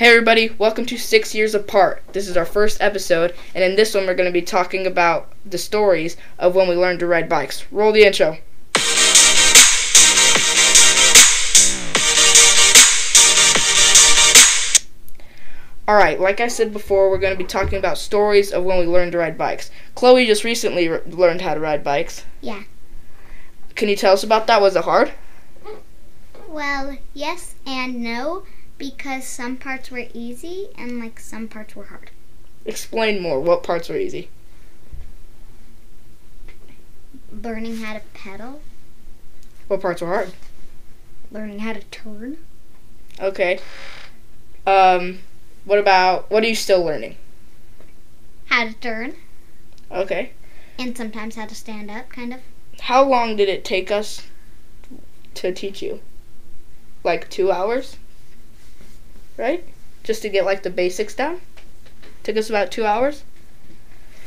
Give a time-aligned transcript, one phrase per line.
[0.00, 2.02] Hey everybody, welcome to Six Years Apart.
[2.14, 5.30] This is our first episode, and in this one we're going to be talking about
[5.44, 7.70] the stories of when we learned to ride bikes.
[7.70, 8.38] Roll the intro.
[15.86, 18.86] Alright, like I said before, we're going to be talking about stories of when we
[18.86, 19.70] learned to ride bikes.
[19.94, 22.24] Chloe just recently r- learned how to ride bikes.
[22.40, 22.62] Yeah.
[23.74, 24.62] Can you tell us about that?
[24.62, 25.12] Was it hard?
[26.48, 28.44] Well, yes and no,
[28.80, 32.10] because some parts were easy and like some parts were hard.
[32.64, 33.38] Explain more.
[33.40, 34.30] What parts were easy?
[37.30, 38.60] Learning how to pedal,
[39.68, 40.32] What parts were hard?
[41.30, 42.38] learning how to turn.
[43.20, 43.60] Okay.
[44.66, 45.20] Um,
[45.64, 47.16] what about, what are you still learning?
[48.46, 49.14] How to turn,
[49.92, 50.32] Okay.
[50.78, 52.40] and sometimes how to stand up, kind of.
[52.80, 54.26] How long did it take us
[55.34, 56.00] to teach you?
[57.04, 57.96] Like two hours?
[59.40, 59.64] Right?
[60.04, 61.40] Just to get like the basics down?
[62.24, 63.24] Took us about two hours?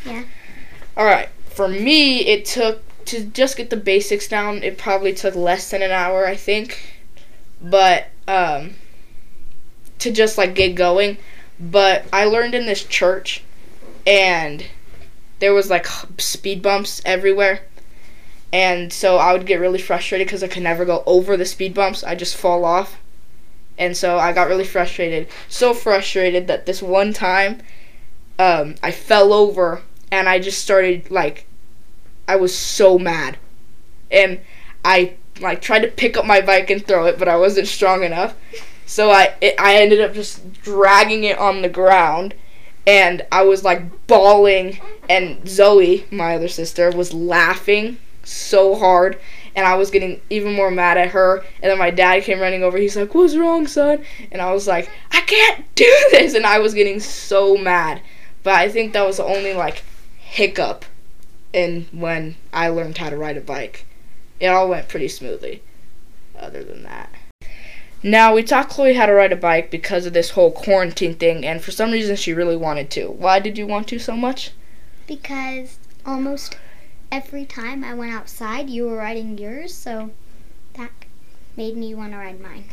[0.04, 0.24] Yeah.
[0.98, 1.30] Alright.
[1.46, 5.84] For me, it took, to just get the basics down, it probably took less than
[5.84, 6.98] an hour, I think.
[7.62, 8.74] But, um,
[10.00, 11.20] to just like get going.
[11.60, 13.44] But I learned in this church,
[14.08, 14.66] and
[15.38, 15.86] there was like
[16.18, 17.62] speed bumps everywhere.
[18.52, 21.76] And so I would get really frustrated because I could never go over the speed
[21.76, 22.04] bumps.
[22.04, 22.98] I just fall off.
[23.78, 25.28] And so I got really frustrated.
[25.50, 27.62] So frustrated that this one time
[28.38, 31.46] um, I fell over and I just started like
[32.28, 33.38] I was so mad.
[34.12, 34.40] And
[34.86, 38.04] I like tried to pick up my bike and throw it, but I wasn't strong
[38.04, 38.36] enough.
[38.86, 42.36] So I it, I ended up just dragging it on the ground
[42.86, 44.80] and I was like bawling
[45.10, 49.20] and Zoe, my other sister, was laughing so hard
[49.56, 51.44] and I was getting even more mad at her.
[51.62, 52.78] And then my dad came running over.
[52.78, 54.04] He's like what's wrong son?
[54.32, 56.34] And I was like I can't do this.
[56.34, 58.02] And I was getting so mad.
[58.44, 59.84] But I think that was the only like
[60.18, 60.86] hiccup
[61.54, 63.86] in when I learned how to ride a bike.
[64.40, 65.62] It all went pretty smoothly
[66.38, 67.10] other than that.
[68.06, 71.46] Now we taught Chloe how to ride a bike because of this whole quarantine thing
[71.46, 73.10] and for some reason she really wanted to.
[73.10, 74.52] Why did you want to so much?
[75.08, 76.58] Because almost
[77.14, 80.10] every time I went outside, you were riding yours, so
[80.74, 80.90] that
[81.56, 82.66] made me want to ride mine.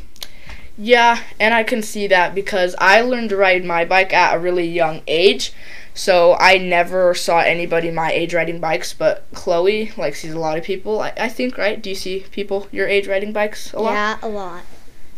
[0.79, 4.39] Yeah, and I can see that because I learned to ride my bike at a
[4.39, 5.53] really young age.
[5.93, 10.57] So I never saw anybody my age riding bikes, but Chloe like sees a lot
[10.57, 11.01] of people.
[11.01, 11.81] I, I think, right?
[11.81, 13.93] Do you see people your age riding bikes a lot?
[13.93, 14.63] Yeah, a lot.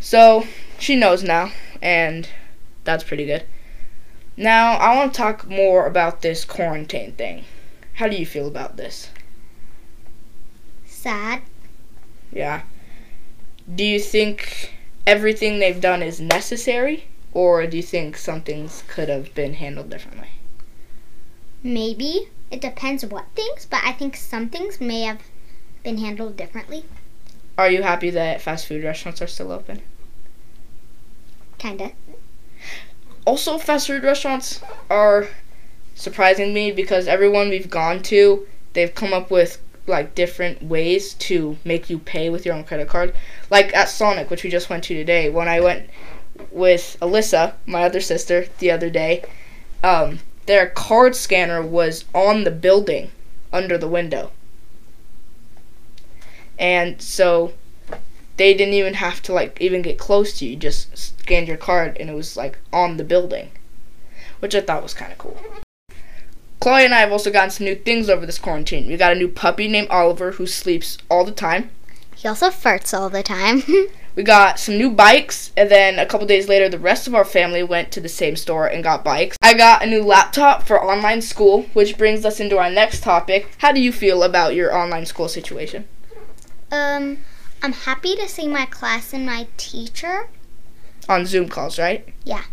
[0.00, 0.48] So
[0.80, 2.28] she knows now, and
[2.82, 3.44] that's pretty good.
[4.36, 7.44] Now I want to talk more about this quarantine thing.
[8.02, 9.10] How do you feel about this?
[10.84, 11.40] Sad.
[12.32, 12.62] Yeah.
[13.72, 14.74] Do you think
[15.06, 19.88] everything they've done is necessary, or do you think some things could have been handled
[19.88, 20.30] differently?
[21.62, 22.26] Maybe.
[22.50, 25.20] It depends what things, but I think some things may have
[25.84, 26.84] been handled differently.
[27.56, 29.80] Are you happy that fast food restaurants are still open?
[31.58, 31.92] Kinda.
[33.24, 35.28] Also, fast food restaurants are
[36.02, 41.56] surprising me because everyone we've gone to, they've come up with like different ways to
[41.64, 43.14] make you pay with your own credit card.
[43.50, 45.88] Like at Sonic, which we just went to today, when I went
[46.50, 49.24] with Alyssa, my other sister, the other day,
[49.84, 53.10] um, their card scanner was on the building
[53.52, 54.32] under the window.
[56.58, 57.52] And so
[58.36, 61.96] they didn't even have to like even get close to you, just scanned your card
[61.98, 63.52] and it was like on the building.
[64.40, 65.61] Which I thought was kind of cool.
[66.62, 68.86] Chloe and I have also gotten some new things over this quarantine.
[68.86, 71.70] We got a new puppy named Oliver who sleeps all the time.
[72.14, 73.62] He also farts all the time.
[74.14, 77.24] We got some new bikes, and then a couple days later, the rest of our
[77.24, 79.38] family went to the same store and got bikes.
[79.40, 83.48] I got a new laptop for online school, which brings us into our next topic.
[83.58, 85.86] How do you feel about your online school situation?
[86.70, 87.20] um,
[87.62, 90.28] I'm happy to see my class and my teacher.
[91.08, 92.06] On Zoom calls, right?
[92.24, 92.44] Yeah.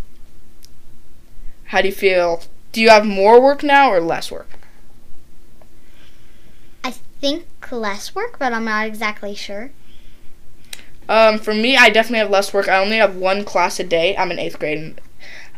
[1.65, 2.41] How do you feel?
[2.71, 4.47] Do you have more work now or less work?
[6.83, 9.71] I think less work, but I'm not exactly sure.
[11.07, 12.67] Um, for me, I definitely have less work.
[12.69, 14.15] I only have one class a day.
[14.15, 15.01] I'm in eighth grade.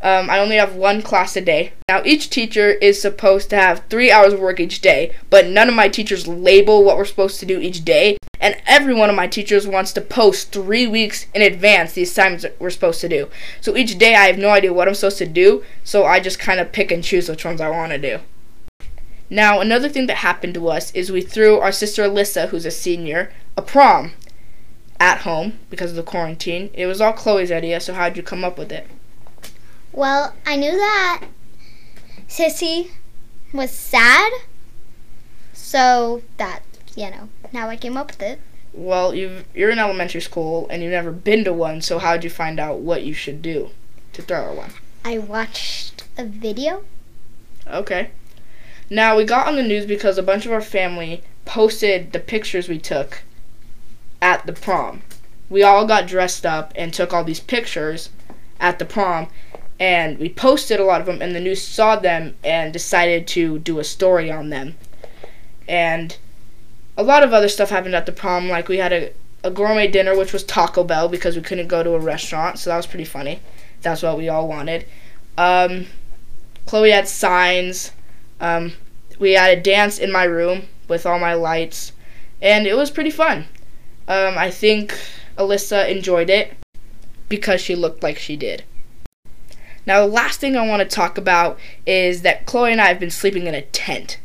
[0.03, 1.73] Um, I only have one class a day.
[1.87, 5.69] Now, each teacher is supposed to have three hours of work each day, but none
[5.69, 8.17] of my teachers label what we're supposed to do each day.
[8.39, 12.45] And every one of my teachers wants to post three weeks in advance the assignments
[12.57, 13.29] we're supposed to do.
[13.61, 16.39] So each day I have no idea what I'm supposed to do, so I just
[16.39, 18.19] kind of pick and choose which ones I want to do.
[19.29, 22.71] Now, another thing that happened to us is we threw our sister Alyssa, who's a
[22.71, 24.13] senior, a prom
[24.99, 26.71] at home because of the quarantine.
[26.73, 28.87] It was all Chloe's idea, so how'd you come up with it?
[29.93, 31.25] Well, I knew that
[32.27, 32.91] Sissy
[33.53, 34.31] was sad,
[35.53, 36.63] so that
[36.95, 37.29] you know.
[37.51, 38.39] Now I came up with it.
[38.73, 42.29] Well, you you're in elementary school and you've never been to one, so how'd you
[42.29, 43.71] find out what you should do
[44.13, 44.71] to throw her one?
[45.03, 46.83] I watched a video.
[47.67, 48.11] Okay.
[48.89, 52.69] Now we got on the news because a bunch of our family posted the pictures
[52.69, 53.23] we took
[54.21, 55.01] at the prom.
[55.49, 58.09] We all got dressed up and took all these pictures
[58.59, 59.27] at the prom
[59.81, 63.57] and we posted a lot of them and the news saw them and decided to
[63.57, 64.75] do a story on them.
[65.67, 66.15] And
[66.95, 69.11] a lot of other stuff happened at the prom like we had a,
[69.43, 72.69] a gourmet dinner which was Taco Bell because we couldn't go to a restaurant, so
[72.69, 73.39] that was pretty funny.
[73.81, 74.85] That's what we all wanted.
[75.35, 75.87] Um,
[76.67, 77.91] Chloe had signs.
[78.39, 78.73] Um,
[79.17, 81.91] we had a dance in my room with all my lights,
[82.39, 83.47] and it was pretty fun.
[84.07, 84.95] Um, I think
[85.39, 86.53] Alyssa enjoyed it
[87.29, 88.63] because she looked like she did.
[89.85, 92.99] Now, the last thing I want to talk about is that Chloe and I have
[92.99, 94.19] been sleeping in a tent.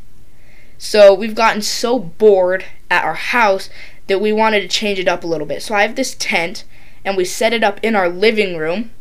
[0.77, 3.69] So, we've gotten so bored at our house
[4.07, 5.63] that we wanted to change it up a little bit.
[5.63, 6.63] So, I have this tent,
[7.03, 8.91] and we set it up in our living room,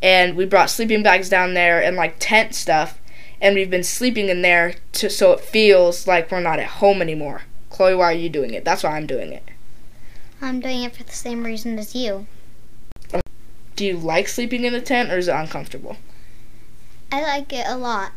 [0.00, 3.00] and we brought sleeping bags down there and like tent stuff,
[3.40, 7.02] and we've been sleeping in there to, so it feels like we're not at home
[7.02, 7.42] anymore.
[7.70, 8.64] Chloe, why are you doing it?
[8.64, 9.42] That's why I'm doing it.
[10.40, 12.26] I'm doing it for the same reason as you.
[13.80, 15.96] Do you like sleeping in the tent or is it uncomfortable?
[17.10, 18.12] I like it a lot.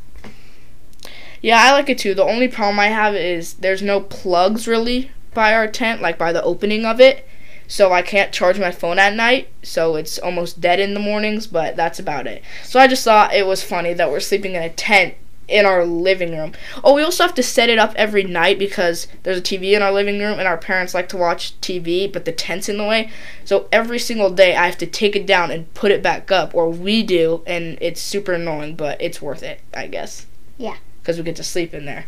[1.41, 2.13] Yeah, I like it too.
[2.13, 6.33] The only problem I have is there's no plugs really by our tent, like by
[6.33, 7.25] the opening of it.
[7.65, 11.47] So I can't charge my phone at night, so it's almost dead in the mornings,
[11.47, 12.43] but that's about it.
[12.65, 15.13] So I just thought it was funny that we're sleeping in a tent
[15.47, 16.53] in our living room.
[16.83, 19.81] Oh, we also have to set it up every night because there's a TV in
[19.81, 22.83] our living room and our parents like to watch TV, but the tent's in the
[22.85, 23.11] way.
[23.43, 26.55] So every single day I have to take it down and put it back up,
[26.55, 30.25] or we do, and it's super annoying, but it's worth it, I guess.
[30.57, 30.77] Yeah.
[31.01, 32.05] Because we get to sleep in there.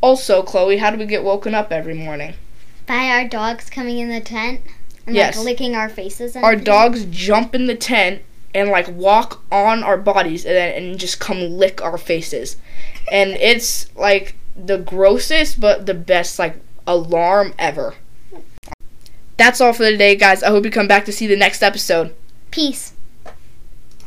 [0.00, 2.34] Also, Chloe, how do we get woken up every morning?
[2.86, 4.62] By our dogs coming in the tent
[5.06, 5.36] and Yes.
[5.36, 6.34] like licking our faces.
[6.34, 8.22] And Our dogs jump in the tent
[8.54, 12.56] and like walk on our bodies and, then- and just come lick our faces.
[13.10, 16.56] And it's like the grossest but the best like
[16.86, 17.94] alarm ever.
[19.36, 20.42] That's all for today, guys.
[20.42, 22.14] I hope you come back to see the next episode.
[22.50, 22.92] Peace.